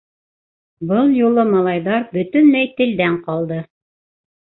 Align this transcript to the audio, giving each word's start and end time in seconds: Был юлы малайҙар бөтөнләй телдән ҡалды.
Был 0.91 1.11
юлы 1.17 1.45
малайҙар 1.51 2.09
бөтөнләй 2.17 2.75
телдән 2.83 3.23
ҡалды. 3.31 3.65